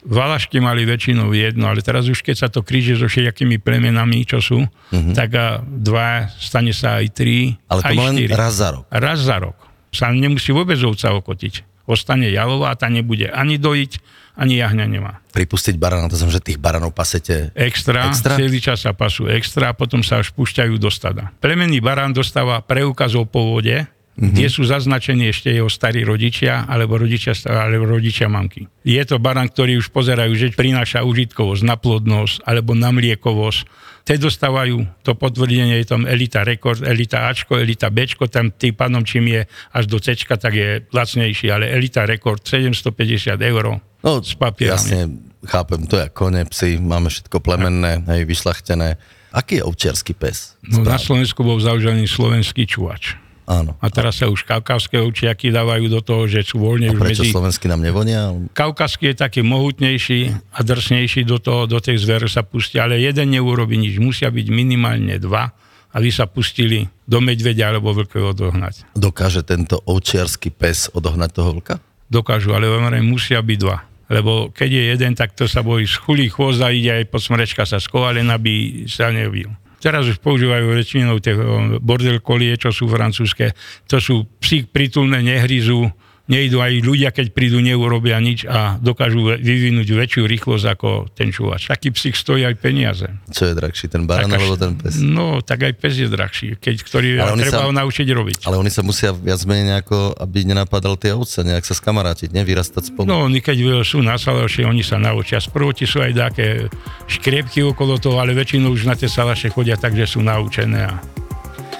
Valašky 0.07 0.63
mali 0.63 0.87
väčšinou 0.87 1.35
jedno, 1.35 1.67
ale 1.67 1.83
teraz 1.83 2.07
už 2.07 2.23
keď 2.23 2.35
sa 2.39 2.47
to 2.47 2.63
kríže 2.63 2.95
so 2.95 3.11
všetkými 3.11 3.59
plemenami, 3.59 4.23
čo 4.23 4.39
sú, 4.39 4.63
uh-huh. 4.63 5.11
tak 5.11 5.35
a 5.35 5.59
dva, 5.67 6.31
stane 6.39 6.71
sa 6.71 7.03
aj 7.03 7.11
tri, 7.11 7.59
Ale 7.67 7.83
to 7.83 7.91
aj 7.91 7.95
má 7.99 8.03
len 8.07 8.15
štyri. 8.23 8.31
raz 8.31 8.53
za 8.55 8.69
rok. 8.71 8.83
Raz 8.87 9.19
za 9.19 9.37
rok. 9.43 9.57
Sa 9.91 10.07
nemusí 10.15 10.55
vôbec 10.55 10.79
ovca 10.79 11.11
okotiť. 11.11 11.83
Ostane 11.91 12.31
jalová, 12.31 12.71
tá 12.79 12.87
nebude 12.87 13.27
ani 13.27 13.59
dojiť, 13.59 13.91
ani 14.35 14.59
jahňa 14.59 14.85
nemá. 14.87 15.13
Pripustiť 15.31 15.75
barana, 15.79 16.11
to 16.11 16.19
znamená, 16.19 16.37
že 16.39 16.47
tých 16.53 16.59
baranov 16.59 16.91
pasete 16.91 17.55
Extra, 17.55 18.11
Extra? 18.11 18.35
celý 18.35 18.59
čas 18.59 18.83
sa 18.83 18.91
pasú 18.91 19.27
extra, 19.27 19.71
a 19.71 19.77
potom 19.77 20.03
sa 20.03 20.19
až 20.19 20.31
púšťajú 20.35 20.75
do 20.75 20.91
stada. 20.91 21.31
Plemenný 21.39 21.79
barán 21.79 22.11
dostáva 22.11 22.59
preukaz 22.63 23.15
o 23.15 23.23
pôvode, 23.23 23.87
kde 24.21 24.47
sú 24.51 24.67
zaznačení 24.67 25.31
ešte 25.31 25.49
jeho 25.49 25.71
starí 25.71 26.03
rodičia, 26.03 26.67
alebo 26.67 26.99
rodičia, 26.99 27.31
alebo 27.47 27.95
rodičia 27.95 28.27
mamky. 28.27 28.67
Je 28.83 29.01
to 29.07 29.17
barán, 29.17 29.47
ktorý 29.47 29.79
už 29.79 29.89
pozerajú, 29.89 30.35
že 30.35 30.53
prináša 30.53 31.07
užitkovosť 31.07 31.63
na 31.63 31.79
plodnosť, 31.79 32.43
alebo 32.43 32.75
na 32.75 32.91
mliekovosť. 32.91 33.59
Te 34.05 34.17
dostávajú 34.17 34.83
to 35.01 35.17
potvrdenie, 35.17 35.79
je 35.81 35.87
tam 35.89 36.03
Elita 36.05 36.45
Rekord, 36.45 36.83
Elita 36.83 37.31
Ačko, 37.31 37.57
Elita 37.57 37.87
Bčko, 37.87 38.27
tam 38.27 38.51
tým 38.51 38.75
pánom 38.75 39.01
čím 39.01 39.31
je 39.31 39.41
až 39.73 39.85
do 39.87 39.97
C, 40.01 40.13
tak 40.17 40.53
je 40.53 40.85
lacnejší, 40.91 41.47
ale 41.49 41.71
Elita 41.71 42.05
Rekord 42.05 42.43
750 42.43 43.39
eur 43.41 43.65
No, 44.01 44.21
s 44.21 44.33
papierami. 44.33 44.73
jasne, 44.77 44.99
chápem, 45.45 45.85
to 45.85 46.01
je 46.01 46.07
kone, 46.09 46.41
psy, 46.49 46.81
máme 46.81 47.09
všetko 47.13 47.37
plemenné, 47.37 48.01
hej, 48.09 48.25
vyšlachtené. 48.25 48.97
Aký 49.31 49.61
je 49.61 49.63
ovčiarsky 49.63 50.11
pes? 50.17 50.59
No, 50.65 50.83
na 50.83 50.99
Slovensku 50.99 51.45
bol 51.45 51.61
zaužívaný 51.61 52.09
slovenský 52.09 52.67
čuvač. 52.67 53.15
Áno. 53.51 53.75
A 53.83 53.87
teraz 53.91 54.21
sa 54.21 54.31
už 54.31 54.47
kaukavské 54.47 55.01
ovčiaky 55.01 55.51
dávajú 55.51 55.91
do 55.91 55.99
toho, 55.99 56.23
že 56.29 56.45
sú 56.45 56.61
voľne 56.61 56.91
A 56.91 56.95
už 56.95 56.99
prečo 57.03 57.23
medzi... 57.25 57.33
slovenský 57.35 57.65
nám 57.67 57.83
nevonia? 57.83 58.31
Kaukazský 58.55 59.11
je 59.11 59.15
taký 59.27 59.41
mohutnejší 59.43 60.31
a 60.55 60.59
drsnejší 60.61 61.27
do, 61.27 61.41
toho, 61.41 61.67
do 61.67 61.81
tej 61.83 61.99
zvere 61.99 62.31
sa 62.31 62.47
pustí, 62.47 62.79
ale 62.79 63.01
jeden 63.01 63.33
neurobi 63.33 63.75
nič. 63.75 63.99
Musia 63.99 64.31
byť 64.31 64.47
minimálne 64.51 65.19
dva, 65.19 65.51
aby 65.91 66.07
sa 66.07 66.29
pustili 66.31 66.87
do 67.03 67.19
medvedia 67.19 67.67
alebo 67.67 67.91
vlka 67.91 68.23
odohnať. 68.23 68.87
Dokáže 68.95 69.43
tento 69.43 69.83
ovčiarsky 69.83 70.47
pes 70.47 70.87
odohnať 70.95 71.29
toho 71.35 71.59
vlka? 71.59 71.83
Dokážu, 72.07 72.55
ale 72.55 72.71
hovorím, 72.71 73.15
musia 73.15 73.39
byť 73.43 73.57
dva. 73.59 73.90
Lebo 74.11 74.51
keď 74.51 74.69
je 74.69 74.83
jeden, 74.91 75.11
tak 75.15 75.31
to 75.31 75.47
sa 75.47 75.63
bojí 75.63 75.87
schulí 75.87 76.27
chôzda, 76.27 76.75
ide 76.75 76.99
aj 76.99 77.05
pod 77.07 77.23
smrečka 77.23 77.63
sa 77.63 77.79
sková, 77.79 78.11
aby 78.11 78.83
sa 78.91 79.07
nebil. 79.07 79.47
Teraz 79.81 80.05
už 80.05 80.21
používajú 80.21 80.77
väčšinou 80.77 81.17
tie 81.23 81.33
o, 81.33 81.79
bordel 81.81 82.21
kolie, 82.21 82.53
čo 82.53 82.69
sú 82.69 82.85
francúzske. 82.85 83.57
To 83.89 83.97
sú 83.97 84.29
psi 84.37 84.69
pritulné, 84.69 85.25
nehryzú, 85.25 85.89
nejdu 86.29 86.61
aj 86.61 86.71
ľudia, 86.85 87.09
keď 87.09 87.33
prídu, 87.33 87.59
neurobia 87.59 88.21
nič 88.21 88.45
a 88.45 88.77
dokážu 88.77 89.35
vyvinúť 89.39 89.87
väčšiu 89.89 90.23
rýchlosť 90.29 90.65
ako 90.77 90.89
ten 91.11 91.33
čúvač. 91.33 91.67
Taký 91.67 91.91
psík 91.91 92.13
stojí 92.15 92.45
aj 92.45 92.55
peniaze. 92.61 93.07
Čo 93.33 93.51
je 93.51 93.53
drahší, 93.57 93.85
ten 93.89 94.05
barán 94.05 94.29
alebo 94.31 94.55
ten 94.55 94.77
pes? 94.77 95.01
No, 95.01 95.41
tak 95.41 95.65
aj 95.65 95.73
pes 95.81 95.97
je 95.97 96.07
drahší, 96.07 96.55
keď, 96.61 96.75
ktorý 96.85 97.09
Ale 97.19 97.35
oni 97.35 97.43
treba 97.45 97.57
sa- 97.61 97.67
ho 97.67 97.73
naučiť 97.73 98.07
robiť. 98.07 98.37
Ale 98.47 98.55
oni 98.61 98.71
sa 98.71 98.81
musia 98.85 99.11
viac 99.11 99.41
menej 99.43 99.65
nejako, 99.75 100.15
aby 100.17 100.45
nenapadal 100.47 100.95
tie 100.95 101.11
ovce, 101.11 101.41
nejak 101.43 101.65
sa 101.67 101.75
skamarátiť, 101.75 102.31
nevyrastať 102.31 102.93
spolu. 102.93 103.05
No, 103.09 103.27
oni 103.27 103.43
keď 103.43 103.83
sú 103.83 103.99
na 103.99 104.15
salaše, 104.15 104.63
oni 104.63 104.85
sa 104.85 105.01
naučia. 105.01 105.41
Sprvoti 105.43 105.83
sú 105.83 105.99
aj 105.99 106.11
také 106.15 106.69
škriepky 107.11 107.65
okolo 107.65 107.99
toho, 107.99 108.21
ale 108.23 108.31
väčšinou 108.31 108.71
už 108.71 108.87
na 108.87 108.95
tie 108.95 109.11
salaše 109.11 109.51
chodia 109.51 109.75
tak, 109.75 109.97
že 109.97 110.07
sú 110.07 110.23
naučené 110.23 110.87
a 110.87 110.93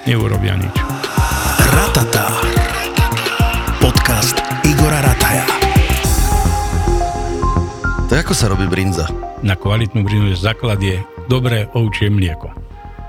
neurobia 0.04 0.60
nič. 0.60 0.76
Ratata. 1.72 2.51
Podcast 3.92 4.40
Igora 4.64 5.04
Rataja. 5.04 5.44
To 8.08 8.14
ako 8.16 8.32
sa 8.32 8.48
robí 8.48 8.64
brinza? 8.64 9.04
Na 9.44 9.52
kvalitnú 9.52 10.08
brinu 10.08 10.32
základ 10.32 10.80
je 10.80 10.96
dobré 11.28 11.68
ovčie 11.76 12.08
mlieko. 12.08 12.56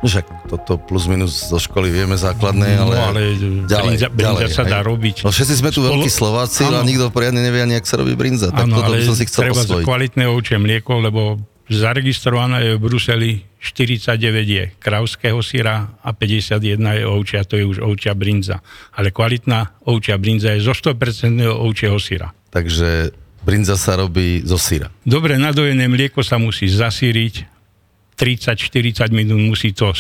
No 0.03 0.11
Však 0.11 0.51
toto 0.51 0.83
plus 0.83 1.07
minus 1.07 1.47
zo 1.47 1.63
školy 1.63 1.87
vieme 1.87 2.19
základné, 2.19 2.67
ale, 2.75 2.95
No, 2.99 3.03
ale 3.15 3.21
brinza, 3.63 4.11
brinza 4.11 4.47
sa 4.51 4.67
dá 4.67 4.83
robiť. 4.83 5.23
No 5.23 5.31
všetci 5.31 5.55
sme 5.55 5.71
tu 5.71 5.87
Spolo- 5.87 6.03
veľkí 6.03 6.11
Slováci, 6.11 6.67
Áno. 6.67 6.75
a 6.75 6.83
nikto 6.83 7.15
poriadne 7.15 7.39
nevie 7.39 7.63
ani, 7.63 7.79
jak 7.79 7.87
sa 7.87 8.03
robí 8.03 8.19
brinza. 8.19 8.51
Tak 8.51 8.67
toto 8.67 8.83
ale 8.83 8.99
by 8.99 9.07
som 9.07 9.15
si 9.15 9.31
chcel 9.31 9.43
treba 9.47 9.63
osvojiť. 9.63 9.87
kvalitné 9.87 10.25
ovčie 10.27 10.59
mlieko, 10.59 10.99
lebo 10.99 11.39
zaregistrované 11.75 12.65
je 12.65 12.71
v 12.77 12.81
Bruseli 12.81 13.31
49 13.63 14.19
je 14.43 14.65
kravského 14.79 15.39
syra 15.43 15.95
a 16.03 16.11
51 16.11 16.59
je 16.99 17.05
ovčia, 17.07 17.47
to 17.47 17.55
je 17.55 17.65
už 17.65 17.79
ovčia 17.79 18.13
brinza. 18.19 18.59
Ale 18.99 19.15
kvalitná 19.15 19.87
ovčia 19.87 20.19
brinza 20.19 20.51
je 20.55 20.67
zo 20.67 20.75
100% 20.75 21.47
ovčieho 21.47 21.95
syra. 22.03 22.35
Takže 22.51 23.15
brinza 23.47 23.79
sa 23.79 23.95
robí 23.95 24.43
zo 24.43 24.59
syra. 24.59 24.91
Dobre 25.07 25.39
nadojené 25.39 25.87
mlieko 25.87 26.27
sa 26.27 26.43
musí 26.43 26.67
zasíriť, 26.67 27.53
30-40 28.13 29.09
minút 29.11 29.41
musí 29.41 29.73
to 29.73 29.97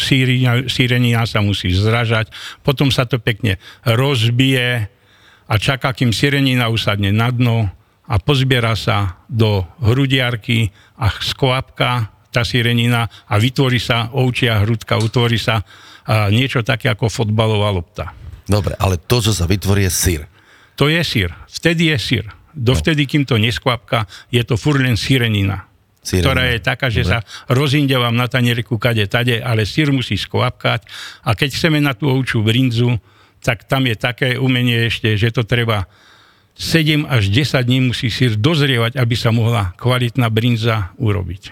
sírenina 0.68 1.24
sa 1.24 1.40
musí 1.40 1.72
zražať, 1.72 2.30
potom 2.60 2.92
sa 2.92 3.08
to 3.08 3.16
pekne 3.18 3.56
rozbije 3.82 4.86
a 5.48 5.54
čaká, 5.58 5.90
kým 5.96 6.12
sírenina 6.14 6.68
usadne 6.68 7.10
na 7.10 7.32
dno 7.32 7.72
a 8.06 8.14
pozbiera 8.20 8.76
sa 8.76 9.24
do 9.26 9.64
hrudiarky 9.80 10.70
a 11.02 11.10
skvapka 11.18 12.14
tá 12.30 12.46
sírenina 12.46 13.10
a 13.26 13.34
vytvorí 13.36 13.82
sa 13.82 14.14
ovčia 14.14 14.62
hrudka, 14.62 14.96
utvorí 15.02 15.36
sa 15.36 15.60
a, 15.60 16.30
niečo 16.30 16.62
také 16.62 16.88
ako 16.88 17.10
fotbalová 17.10 17.74
lopta. 17.74 18.14
Dobre, 18.46 18.78
ale 18.78 18.96
to, 18.96 19.18
čo 19.18 19.34
sa 19.34 19.44
vytvorí, 19.50 19.84
je 19.86 19.92
syr. 19.92 20.22
To 20.78 20.86
je 20.86 21.02
sír. 21.02 21.30
Vtedy 21.50 21.92
je 21.92 21.98
sír. 22.00 22.24
Dovtedy, 22.52 23.04
kým 23.08 23.24
to 23.24 23.36
neskvapka, 23.36 24.08
je 24.32 24.40
to 24.44 24.56
furt 24.56 24.80
len 24.80 24.96
sírenina. 24.96 25.68
Sírenina. 26.02 26.26
ktorá 26.26 26.42
je 26.50 26.58
taká, 26.58 26.86
že 26.90 27.06
sa 27.06 27.22
rozinde 27.46 27.94
vám 27.94 28.18
na 28.18 28.26
tanierku 28.26 28.74
kade 28.74 29.06
tade, 29.06 29.38
ale 29.38 29.62
sír 29.62 29.94
musí 29.94 30.18
skvapkať 30.18 30.82
a 31.22 31.30
keď 31.38 31.54
chceme 31.54 31.78
na 31.78 31.94
tú 31.94 32.10
ovčú 32.10 32.42
brinzu, 32.42 32.98
tak 33.38 33.70
tam 33.70 33.86
je 33.86 33.94
také 33.94 34.34
umenie 34.34 34.90
ešte, 34.90 35.14
že 35.14 35.30
to 35.30 35.46
treba 35.46 35.86
7 36.62 37.10
až 37.10 37.26
10 37.26 37.58
dní 37.66 37.90
musí 37.90 38.06
sír 38.06 38.38
dozrievať, 38.38 38.94
aby 38.94 39.18
sa 39.18 39.34
mohla 39.34 39.74
kvalitná 39.74 40.30
brinza 40.30 40.94
urobiť. 41.02 41.50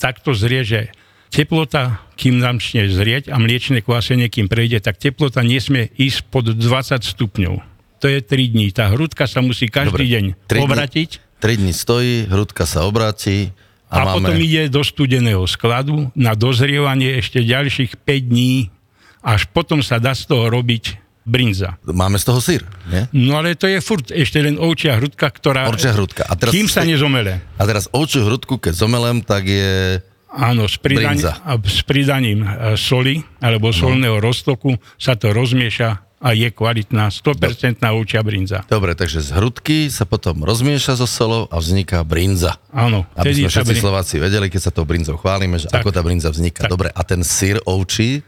Takto 0.00 0.32
zrie, 0.32 0.64
že 0.64 0.80
teplota, 1.28 2.00
kým 2.16 2.40
nám 2.40 2.56
začne 2.56 2.88
zrieť 2.88 3.28
a 3.28 3.36
mliečne 3.36 3.84
kvásenie, 3.84 4.32
kým 4.32 4.48
prejde, 4.48 4.80
tak 4.80 4.96
teplota 4.96 5.44
nesmie 5.44 5.92
ísť 6.00 6.32
pod 6.32 6.48
20 6.48 6.56
stupňov. 7.04 7.60
To 8.00 8.06
je 8.08 8.24
3 8.24 8.54
dní. 8.56 8.72
Tá 8.72 8.88
hrudka 8.88 9.28
sa 9.28 9.44
musí 9.44 9.68
každý 9.68 10.08
Dobre, 10.08 10.14
deň 10.16 10.24
tri 10.48 10.64
dní- 10.64 10.68
obratiť 10.70 11.10
3 11.44 11.60
dní 11.60 11.72
stojí, 11.76 12.14
hrudka 12.32 12.64
sa 12.64 12.88
obráti 12.88 13.52
a, 13.92 14.00
a, 14.00 14.16
máme... 14.16 14.32
potom 14.32 14.36
ide 14.40 14.72
do 14.72 14.80
studeného 14.80 15.44
skladu 15.44 16.08
na 16.16 16.32
dozrievanie 16.32 17.20
ešte 17.20 17.44
ďalších 17.44 18.00
5 18.00 18.30
dní, 18.32 18.72
až 19.20 19.44
potom 19.50 19.84
sa 19.84 20.00
dá 20.00 20.16
z 20.16 20.24
toho 20.24 20.48
robiť 20.48 21.07
brinza. 21.28 21.76
Máme 21.84 22.16
z 22.16 22.24
toho 22.24 22.40
syr, 22.40 22.64
nie? 22.88 23.04
No 23.12 23.36
ale 23.36 23.52
to 23.52 23.68
je 23.68 23.78
furt 23.78 24.08
ešte 24.08 24.40
len 24.40 24.56
ovčia 24.56 24.96
hrudka, 24.96 25.28
ktorá... 25.28 25.68
Ovčia 25.68 25.92
hrudka. 25.92 26.24
A 26.24 26.32
teraz- 26.34 26.56
Kým 26.56 26.66
sa 26.66 26.82
nezomele. 26.82 27.44
A 27.60 27.62
teraz 27.68 27.86
ovčiu 27.92 28.24
hrudku, 28.24 28.56
keď 28.56 28.72
zomelem, 28.74 29.20
tak 29.20 29.44
je... 29.44 30.00
Áno, 30.28 30.68
s, 30.68 30.76
a 30.76 31.52
s 31.56 31.80
pridaním 31.88 32.44
e, 32.44 32.76
soli 32.76 33.24
alebo 33.40 33.72
solného 33.72 34.20
roztoku 34.20 34.76
sa 35.00 35.16
to 35.16 35.32
rozmieša 35.32 36.04
a 36.18 36.34
je 36.34 36.50
kvalitná 36.50 37.08
100% 37.08 37.78
ovčia 37.94 38.20
brinza. 38.26 38.66
Dobre, 38.66 38.98
takže 38.98 39.22
z 39.22 39.30
hrudky 39.38 39.86
sa 39.86 40.02
potom 40.02 40.42
rozmieša 40.42 40.98
so 40.98 41.06
solou 41.06 41.46
a 41.48 41.56
vzniká 41.62 42.02
brinza. 42.02 42.58
Áno, 42.74 43.06
Aby 43.14 43.46
sme 43.46 43.48
všetci 43.48 43.72
brin- 43.72 43.82
Slováci 43.82 44.14
vedeli, 44.18 44.50
keď 44.50 44.60
sa 44.68 44.72
tou 44.74 44.82
brinzou 44.82 45.14
chválime, 45.14 45.62
že 45.62 45.70
Tak. 45.70 45.80
ako 45.80 45.88
tá 45.94 46.02
brinza 46.02 46.28
vzniká. 46.28 46.66
Tak. 46.66 46.70
Dobre, 46.74 46.88
a 46.90 47.00
ten 47.06 47.22
syr 47.22 47.62
ovčí, 47.64 48.20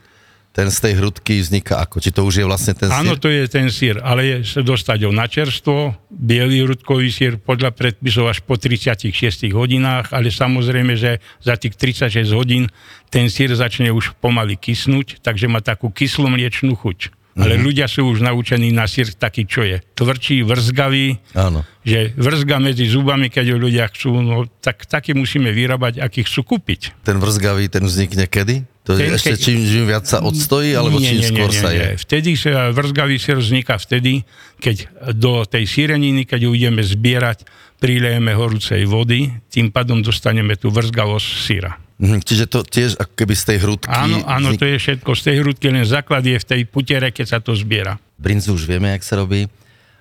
ten 0.50 0.66
z 0.66 0.78
tej 0.80 0.92
hrudky 0.97 1.38
vzniká 1.38 1.78
ako? 1.78 1.99
Či 1.99 2.11
to 2.11 2.23
už 2.23 2.35
je 2.38 2.45
vlastne 2.45 2.75
ten 2.75 2.90
Áno, 2.90 3.14
syr? 3.14 3.19
to 3.19 3.28
je 3.28 3.42
ten 3.47 3.66
sír, 3.69 3.97
ale 3.99 4.21
je 4.42 4.62
dostať 4.62 4.99
ho 5.04 5.11
na 5.11 5.25
čerstvo, 5.25 5.95
biely 6.09 6.62
rudkový 6.64 7.07
sír 7.09 7.33
podľa 7.37 7.71
predpisov 7.71 8.26
až 8.26 8.40
po 8.40 8.54
36 8.54 9.14
hodinách, 9.49 10.11
ale 10.11 10.28
samozrejme, 10.28 10.95
že 10.95 11.11
za 11.38 11.54
tých 11.54 11.75
36 11.75 12.11
hodín 12.30 12.66
ten 13.07 13.26
sír 13.26 13.50
začne 13.52 13.90
už 13.90 14.19
pomaly 14.19 14.54
kysnúť, 14.54 15.19
takže 15.19 15.47
má 15.47 15.59
takú 15.59 15.88
kyslú 15.88 16.26
mliečnú 16.28 16.75
chuť. 16.75 17.14
Ale 17.38 17.54
Mhm. 17.57 17.62
ľudia 17.62 17.87
sú 17.87 18.11
už 18.11 18.21
naučení 18.21 18.75
na 18.75 18.90
sír 18.90 19.07
taký, 19.07 19.47
čo 19.47 19.62
je 19.62 19.78
tvrdší, 19.95 20.42
vrzgavý, 20.42 21.23
Áno. 21.33 21.62
že 21.87 22.11
vrzga 22.12 22.59
medzi 22.59 22.90
zubami, 22.90 23.30
keď 23.30 23.54
ho 23.54 23.59
ľudia 23.61 23.87
chcú, 23.87 24.19
no 24.19 24.50
tak 24.59 24.83
taký 24.85 25.14
musíme 25.14 25.54
vyrábať, 25.54 26.02
aký 26.02 26.26
chcú 26.26 26.42
kúpiť. 26.45 26.90
Ten 27.00 27.23
vrzgavý, 27.23 27.71
ten 27.71 27.87
vznikne 27.87 28.26
kedy? 28.26 28.66
To 28.88 28.96
je 28.96 29.06
Ten 29.06 29.12
ešte 29.12 29.37
keď- 29.37 29.42
čím, 29.44 29.58
čím 29.60 29.84
viac 29.84 30.04
sa 30.08 30.25
odstojí, 30.25 30.72
alebo 30.72 30.96
čím 30.96 31.20
skôr 31.20 31.52
sa 31.52 31.68
je? 31.68 32.00
Vtedy 32.00 32.32
sa 32.32 32.72
vrzgavý 32.72 33.20
sír 33.20 33.37
vzniká 33.37 33.76
vtedy, 33.76 34.25
keď 34.56 34.88
do 35.12 35.44
tej 35.44 35.68
síreniny, 35.68 36.25
keď 36.25 36.49
ju 36.49 36.50
ideme 36.56 36.80
zbierať, 36.80 37.44
prilejeme 37.76 38.32
horúcej 38.32 38.84
vody, 38.88 39.32
tým 39.52 39.68
pádom 39.68 40.00
dostaneme 40.00 40.56
tú 40.56 40.72
vrzgavosť 40.72 41.28
síra. 41.40 41.76
Mhm, 42.00 42.25
čiže 42.25 42.44
to 42.49 42.64
tiež 42.64 42.96
ako 42.96 43.12
keby 43.12 43.34
z 43.37 43.44
tej 43.44 43.58
hrudky... 43.60 43.92
Áno, 43.92 44.25
áno, 44.25 44.56
vznik- 44.56 44.60
to 44.60 44.66
je 44.72 44.76
všetko. 44.80 45.10
Z 45.12 45.22
tej 45.28 45.37
hrudky 45.44 45.66
len 45.68 45.84
základ 45.84 46.25
je 46.25 46.37
v 46.40 46.46
tej 46.49 46.60
putere, 46.64 47.12
keď 47.12 47.26
sa 47.28 47.38
to 47.44 47.52
zbiera. 47.52 48.00
Brinzu 48.16 48.56
už 48.56 48.64
vieme, 48.64 48.96
jak 48.96 49.04
sa 49.04 49.20
robí. 49.20 49.52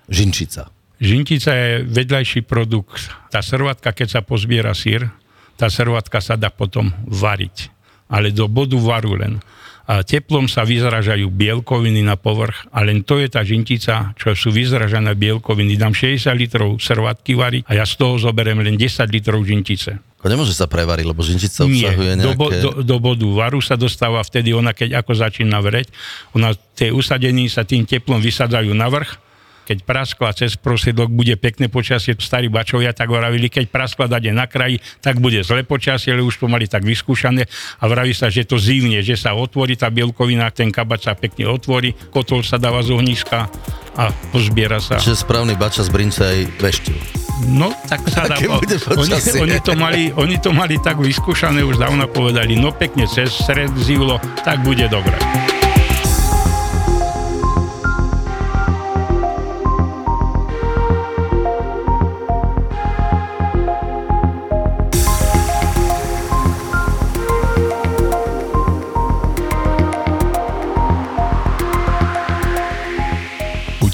Žinčica. 0.08 0.72
Žintica 1.00 1.52
je 1.52 1.70
vedľajší 1.84 2.40
produkt. 2.44 3.12
Tá 3.28 3.44
srvatka, 3.44 3.92
keď 3.92 4.08
sa 4.08 4.20
pozbiera 4.24 4.72
sír, 4.72 5.08
tá 5.56 5.68
srvatka 5.68 6.20
sa 6.24 6.40
dá 6.40 6.48
potom 6.48 6.92
variť. 7.04 7.68
Ale 8.10 8.34
do 8.34 8.50
bodu 8.50 8.76
varu 8.76 9.14
len. 9.14 9.38
a 9.90 10.06
teplom 10.06 10.46
sa 10.46 10.62
vyzražajú 10.62 11.26
bielkoviny 11.34 12.06
na 12.06 12.14
povrch 12.14 12.62
a 12.70 12.86
len 12.86 13.02
to 13.02 13.18
je 13.18 13.26
tá 13.26 13.42
žintica, 13.42 14.14
čo 14.14 14.38
sú 14.38 14.54
vyzražené 14.54 15.18
bielkoviny. 15.18 15.74
Dám 15.74 15.98
60 15.98 16.30
litrov 16.38 16.78
servátky 16.78 17.34
variť 17.34 17.62
a 17.66 17.74
ja 17.74 17.82
z 17.82 17.98
toho 17.98 18.14
zoberiem 18.22 18.62
len 18.62 18.78
10 18.78 19.10
litrov 19.10 19.42
žintice. 19.42 19.98
Ako 20.22 20.30
nemôže 20.30 20.54
sa 20.54 20.70
prevariť, 20.70 21.06
lebo 21.10 21.26
žinčica 21.26 21.66
Nie, 21.66 21.90
obsahuje 21.90 22.12
do, 22.22 22.32
bo, 22.38 22.46
nejaké... 22.52 22.62
do, 22.62 22.70
do 22.86 22.96
bodu 23.02 23.26
varu 23.34 23.58
sa 23.58 23.74
dostáva 23.74 24.22
vtedy, 24.22 24.54
ona 24.54 24.70
keď 24.70 25.02
ako 25.02 25.16
začína 25.16 25.58
vreť, 25.58 25.90
ona, 26.38 26.54
tie 26.78 26.94
usadení 26.94 27.50
sa 27.50 27.66
tým 27.66 27.82
teplom 27.82 28.22
vysadzajú 28.22 28.70
na 28.70 28.86
vrch, 28.92 29.29
keď 29.70 29.86
praskla 29.86 30.34
cez 30.34 30.58
prosedok, 30.58 31.06
bude 31.14 31.38
pekné 31.38 31.70
počasie, 31.70 32.18
starí 32.18 32.50
bačovia 32.50 32.90
tak 32.90 33.06
vravili, 33.06 33.46
keď 33.46 33.70
praskla 33.70 34.10
dade 34.10 34.34
na 34.34 34.50
kraji, 34.50 34.82
tak 34.98 35.22
bude 35.22 35.46
zle 35.46 35.62
počasie, 35.62 36.10
ale 36.10 36.26
už 36.26 36.42
pomaly 36.42 36.66
tak 36.66 36.82
vyskúšané 36.82 37.46
a 37.78 37.84
vraví 37.86 38.10
sa, 38.10 38.26
že 38.26 38.42
to 38.42 38.58
zívne, 38.58 38.98
že 38.98 39.14
sa 39.14 39.38
otvorí 39.38 39.78
tá 39.78 39.86
bielkovina, 39.86 40.50
ten 40.50 40.74
kabať 40.74 41.00
sa 41.06 41.12
pekne 41.14 41.46
otvorí, 41.46 41.94
kotol 42.10 42.42
sa 42.42 42.58
dáva 42.58 42.82
z 42.82 42.98
ohniska 42.98 43.46
a 43.94 44.10
pozbiera 44.34 44.82
sa. 44.82 44.98
Čiže 44.98 45.22
správny 45.22 45.54
bača 45.54 45.86
z 45.86 45.90
brince 45.94 46.18
aj 46.26 46.38
veštil. 46.58 46.98
No, 47.46 47.70
tak 47.86 48.02
sa 48.10 48.26
dá... 48.30 48.42
Bude 48.42 48.74
oni, 48.74 49.14
oni, 49.38 49.58
to 49.62 49.72
mali, 49.78 50.02
oni 50.18 50.36
to 50.42 50.50
mali 50.50 50.82
tak 50.82 50.98
vyskúšané, 50.98 51.62
už 51.62 51.78
dávno 51.78 52.10
povedali, 52.10 52.58
no 52.58 52.74
pekne 52.74 53.06
cez 53.06 53.30
stred 53.30 53.70
zivlo, 53.78 54.18
tak 54.42 54.66
bude 54.66 54.90
dobre. 54.90 55.14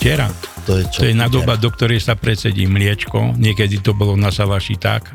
Utiera. 0.07 0.31
To 0.71 0.79
je 0.79 0.85
čo? 0.87 1.03
To 1.03 1.11
je 1.11 1.19
nadoba, 1.19 1.59
do 1.59 1.67
ktorej 1.67 1.99
sa 1.99 2.15
predsedí 2.15 2.71
mliečko. 2.71 3.35
Niekedy 3.35 3.83
to 3.83 3.91
bolo 3.91 4.15
na 4.15 4.31
salaši 4.31 4.79
tak, 4.79 5.11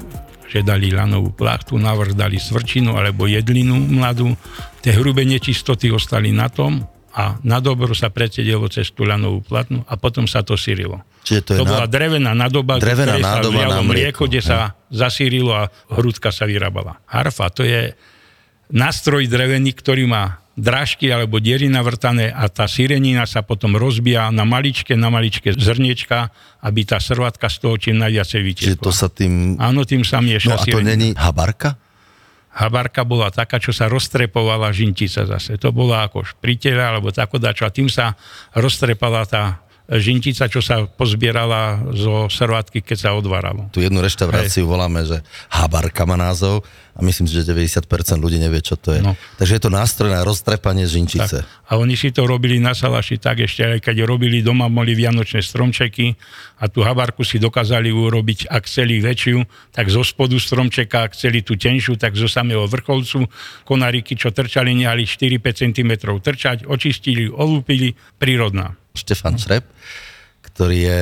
že 0.52 0.68
dali 0.68 0.92
lanovú 0.92 1.32
plachtu, 1.32 1.80
navrh 1.80 2.12
dali 2.12 2.36
svrčinu 2.36 3.00
alebo 3.00 3.24
jedlinu 3.24 3.72
mladú. 3.72 4.36
Tie 4.84 4.92
hrubé 4.92 5.24
nečistoty 5.24 5.88
ostali 5.96 6.36
na 6.36 6.52
tom 6.52 6.84
a 7.16 7.40
na 7.40 7.64
dobro 7.64 7.96
sa 7.96 8.12
predsedilo 8.12 8.68
cez 8.68 8.92
tú 8.92 9.08
lanovú 9.08 9.40
platnu 9.40 9.80
a 9.88 9.96
potom 9.96 10.28
sa 10.28 10.44
to 10.44 10.60
sírilo. 10.60 11.00
Čiže 11.24 11.40
to 11.40 11.52
To 11.64 11.72
bola 11.72 11.88
na... 11.88 11.92
drevená 11.92 12.32
nadoba, 12.36 12.76
do 12.76 12.84
Drevená 12.84 13.16
ktorej 13.16 13.24
sa 13.24 13.36
nádoba 13.40 13.56
vlialo 13.56 13.72
na 13.72 13.84
mlieko, 13.88 13.96
mlieko, 13.96 14.22
kde 14.28 14.42
sa 14.44 14.76
zasírilo 14.92 15.56
a 15.56 15.72
hrudka 15.88 16.36
sa 16.36 16.44
vyrábala. 16.44 17.00
Harfa, 17.08 17.48
to 17.48 17.64
je 17.64 17.96
nástroj 18.76 19.24
drevený, 19.32 19.72
ktorý 19.72 20.04
má 20.04 20.44
drážky 20.62 21.10
alebo 21.10 21.41
diery 21.41 21.65
navrtané 21.65 22.30
a 22.30 22.46
tá 22.46 22.70
sírenina 22.70 23.25
sa 23.25 23.41
potom 23.41 23.74
rozbíja 23.74 24.30
na 24.30 24.46
maličké, 24.46 24.94
na 24.94 25.10
maličké 25.10 25.58
zrniečka, 25.58 26.30
aby 26.62 26.86
tá 26.86 27.01
srvatka 27.01 27.50
z 27.50 27.58
toho 27.58 27.75
čím 27.82 27.98
najviacej 27.98 28.39
Čiže 28.39 28.48
vytiekla. 28.77 28.86
to 28.86 28.91
sa 28.94 29.10
tým... 29.10 29.58
Áno, 29.58 29.82
tým 29.82 30.06
sa 30.06 30.22
mieša 30.22 30.53
No 30.53 30.56
a 30.56 30.62
to 30.62 30.65
sírenina. 30.70 30.89
není 30.94 31.08
habarka? 31.18 31.82
Habarka 32.51 33.01
bola 33.08 33.32
taká, 33.34 33.58
čo 33.58 33.72
sa 33.74 33.88
roztrepovala 33.89 34.70
žintica 34.70 35.24
zase. 35.25 35.56
To 35.58 35.74
bola 35.74 36.06
ako 36.06 36.22
špritela 36.22 36.94
alebo 36.94 37.10
takodačo 37.10 37.63
a 37.65 37.72
tým 37.74 37.88
sa 37.89 38.13
roztrepala 38.53 39.24
tá 39.25 39.63
žintica, 39.90 40.48
čo 40.48 40.62
sa 40.62 40.86
pozbierala 40.86 41.82
zo 41.92 42.30
servátky, 42.32 42.86
keď 42.86 42.98
sa 42.98 43.10
odvaralo. 43.18 43.68
Tu 43.74 43.84
jednu 43.84 44.00
reštauráciu 44.00 44.70
voláme, 44.70 45.04
že 45.04 45.20
habarka 45.52 46.06
má 46.08 46.16
názov 46.16 46.64
a 46.92 47.00
myslím 47.04 47.28
že 47.28 47.48
90% 47.48 47.88
ľudí 48.20 48.36
nevie, 48.36 48.60
čo 48.60 48.76
to 48.76 48.92
je. 48.96 49.00
No. 49.00 49.16
Takže 49.40 49.58
je 49.58 49.64
to 49.64 49.72
nástroj 49.72 50.12
na 50.12 50.28
roztrepanie 50.28 50.84
žinčice. 50.84 51.48
A 51.72 51.80
oni 51.80 51.96
si 51.96 52.12
to 52.12 52.28
robili 52.28 52.60
na 52.60 52.76
salaši 52.76 53.16
tak 53.16 53.48
ešte, 53.48 53.64
aj 53.64 53.80
keď 53.80 54.04
robili 54.04 54.44
doma, 54.44 54.68
boli 54.68 54.92
vianočné 54.92 55.40
stromčeky 55.40 56.20
a 56.60 56.68
tú 56.68 56.84
habarku 56.84 57.24
si 57.24 57.40
dokázali 57.40 57.92
urobiť, 57.96 58.52
ak 58.52 58.68
chceli 58.68 59.00
väčšiu, 59.00 59.44
tak 59.72 59.88
zo 59.88 60.04
spodu 60.04 60.36
stromčeka, 60.36 61.08
ak 61.08 61.16
chceli 61.16 61.48
tú 61.48 61.56
tenšiu, 61.56 61.96
tak 61.96 62.20
zo 62.20 62.28
samého 62.28 62.68
vrcholcu 62.68 63.24
konáriky, 63.64 64.20
čo 64.20 64.36
trčali, 64.36 64.76
nehali 64.76 65.08
4-5 65.08 65.72
cm 65.72 65.92
trčať, 66.20 66.68
očistili, 66.68 67.32
olúpili, 67.32 67.96
prírodná. 68.20 68.81
Štefan 68.96 69.40
Šrep, 69.40 69.66
ktorý 70.44 70.80
je 70.84 71.01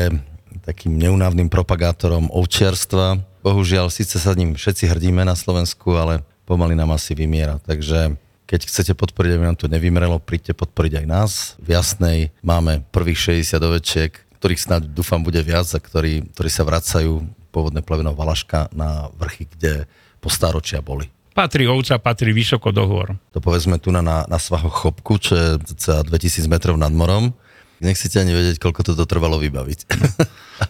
takým 0.66 0.98
neunávnym 0.98 1.50
propagátorom 1.50 2.30
ovčiarstva. 2.30 3.22
Bohužiaľ, 3.42 3.90
síce 3.90 4.22
sa 4.22 4.36
ním 4.38 4.54
všetci 4.54 4.90
hrdíme 4.92 5.26
na 5.26 5.34
Slovensku, 5.34 5.98
ale 5.98 6.22
pomaly 6.46 6.78
nám 6.78 6.94
asi 6.94 7.18
vymiera. 7.18 7.58
Takže 7.64 8.18
keď 8.50 8.60
chcete 8.66 8.94
podporiť, 8.98 9.32
aby 9.38 9.44
nám 9.46 9.58
to 9.62 9.70
nevymrelo, 9.70 10.18
príďte 10.18 10.58
podporiť 10.58 11.02
aj 11.02 11.06
nás. 11.06 11.32
V 11.62 11.78
Jasnej 11.78 12.34
máme 12.42 12.82
prvých 12.90 13.46
60 13.46 13.62
ovečiek, 13.62 14.12
ktorých 14.42 14.62
snáď 14.62 14.82
dúfam 14.90 15.22
bude 15.22 15.38
viac 15.46 15.70
a 15.70 15.78
ktorí, 15.78 16.34
ktorí 16.34 16.50
sa 16.50 16.66
vracajú 16.66 17.30
pôvodné 17.54 17.86
pleveno 17.86 18.18
Valaška 18.18 18.74
na 18.74 19.14
vrchy, 19.18 19.46
kde 19.54 19.74
po 20.18 20.34
stáročia 20.34 20.82
boli. 20.82 21.10
Patrí 21.38 21.70
ovca, 21.70 22.02
patrí 22.02 22.34
vysoko 22.34 22.74
do 22.74 22.84
hôr. 22.90 23.16
To 23.32 23.40
povedzme 23.40 23.78
tu 23.78 23.94
na, 23.94 24.02
na, 24.02 24.26
na 24.26 24.42
svahoch 24.42 24.74
Chopku, 24.74 25.22
čo 25.22 25.38
je 25.38 25.48
cca 25.78 26.02
2000 26.02 26.50
metrov 26.50 26.76
nad 26.76 26.92
morom. 26.92 27.32
Nechcete 27.80 28.20
ani 28.20 28.36
vedieť, 28.36 28.60
koľko 28.60 28.92
toto 28.92 29.04
trvalo 29.08 29.40
vybaviť. 29.40 29.80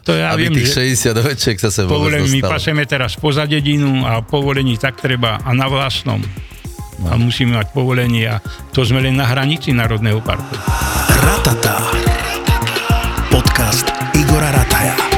To 0.06 0.14
ja 0.14 0.38
Aby 0.38 0.54
viem, 0.54 0.62
tých 0.62 0.70
že 0.70 0.86
60 1.10 1.18
ovečiek 1.18 1.58
sa 1.58 1.74
sem 1.74 1.90
vôbec 1.90 2.14
povolení 2.14 2.30
my 2.30 2.42
paseme 2.46 2.86
teraz 2.86 3.18
poza 3.18 3.50
dedinu 3.50 4.06
a 4.06 4.22
povolení 4.22 4.78
tak 4.78 5.02
treba 5.02 5.42
a 5.42 5.50
na 5.50 5.66
vlastnom. 5.66 6.22
A 7.10 7.18
musíme 7.18 7.58
mať 7.58 7.74
povolenie 7.74 8.30
a 8.30 8.38
to 8.70 8.86
sme 8.86 9.02
len 9.02 9.18
na 9.18 9.26
hranici 9.26 9.74
Národného 9.74 10.22
parku. 10.22 10.54
Ratata. 11.26 11.90
Podcast 13.34 13.90
Igora 14.14 14.54
Rataja. 14.54 15.09